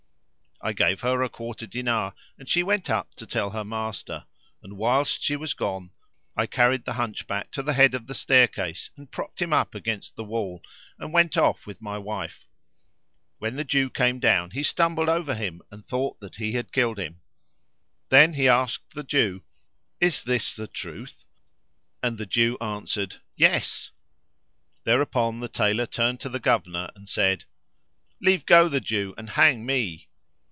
I 0.63 0.73
gave 0.73 1.01
her 1.01 1.23
a 1.23 1.27
quarter 1.29 1.65
dinar 1.65 2.13
and 2.37 2.47
she 2.47 2.61
went 2.61 2.87
up 2.87 3.15
to 3.15 3.25
tell 3.25 3.49
her 3.49 3.63
master; 3.63 4.27
and, 4.61 4.77
whilst 4.77 5.23
she 5.23 5.35
was 5.35 5.55
gone, 5.55 5.89
I 6.37 6.45
carried 6.45 6.85
the 6.85 6.93
Hunchback 6.93 7.49
to 7.53 7.63
the 7.63 7.73
head 7.73 7.95
of 7.95 8.05
the 8.05 8.13
staircase 8.13 8.91
and 8.95 9.09
propped 9.09 9.41
him 9.41 9.53
up 9.53 9.73
against 9.73 10.15
the 10.15 10.23
wall, 10.23 10.61
and 10.99 11.11
went 11.11 11.35
off 11.35 11.65
with 11.65 11.81
my 11.81 11.97
wife. 11.97 12.47
When 13.39 13.55
the 13.55 13.63
Jew 13.63 13.89
came 13.89 14.19
down 14.19 14.51
he 14.51 14.61
stumbled 14.61 15.09
over 15.09 15.33
him 15.33 15.63
and 15.71 15.83
thought 15.83 16.19
that 16.19 16.35
he 16.35 16.51
had 16.51 16.71
killed 16.71 16.99
him." 16.99 17.21
Then 18.09 18.35
he 18.35 18.47
asked 18.47 18.93
the 18.93 19.03
Jew, 19.03 19.41
"Is 19.99 20.21
this 20.21 20.55
the 20.55 20.67
truth?"; 20.67 21.25
and 22.03 22.19
the 22.19 22.27
Jew 22.27 22.59
answered, 22.61 23.15
"Yes." 23.35 23.89
Thereupon 24.83 25.39
the 25.39 25.49
Tailor 25.49 25.87
turned 25.87 26.19
to 26.19 26.29
the 26.29 26.39
Governor, 26.39 26.91
and 26.93 27.09
said, 27.09 27.45
"Leave 28.21 28.45
go 28.45 28.69
the 28.69 28.79
Jew 28.79 29.15
and 29.17 29.31
hang 29.31 29.65
me." 29.65 30.07